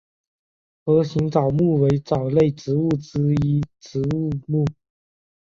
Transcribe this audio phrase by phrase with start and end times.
[0.83, 4.65] 盒形藻目为藻类植物之一植物目。